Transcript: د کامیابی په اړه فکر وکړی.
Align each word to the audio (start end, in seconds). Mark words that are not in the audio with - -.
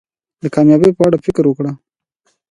د 0.43 0.45
کامیابی 0.55 0.91
په 0.97 1.03
اړه 1.07 1.17
فکر 1.25 1.43
وکړی. 1.47 1.71